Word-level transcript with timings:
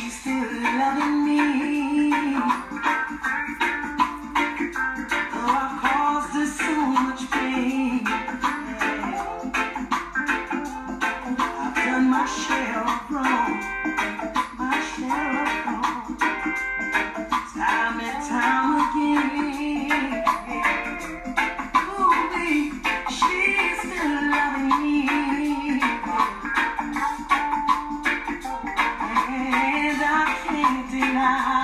she's 0.00 0.20
still 0.20 0.44
loving 0.62 1.24
me. 1.24 1.55
now. 31.16 31.55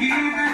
Even 0.00 0.47